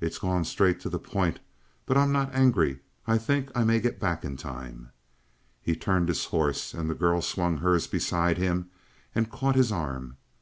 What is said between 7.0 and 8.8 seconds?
swung hers beside him